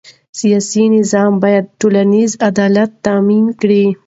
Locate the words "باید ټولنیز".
1.43-2.31